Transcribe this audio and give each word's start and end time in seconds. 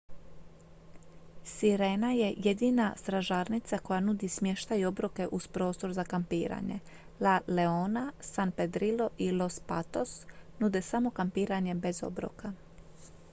sirena 1.45 2.11
je 2.11 2.33
jedina 2.37 2.93
stražarnica 2.97 3.77
koja 3.77 3.99
nudi 3.99 4.29
smještaj 4.29 4.79
i 4.79 4.85
obroke 4.85 5.27
uz 5.31 5.47
prostor 5.47 5.93
za 5.93 6.03
kampiranje 6.03 6.79
la 7.19 7.35
leona 7.47 8.11
san 8.29 8.51
pedrillo 8.61 9.09
i 9.17 9.29
los 9.41 9.59
patos 9.67 10.15
nude 10.63 10.81
samo 10.81 11.11
kampiranje 11.21 11.75
bez 11.85 12.03
obroka 12.03 12.53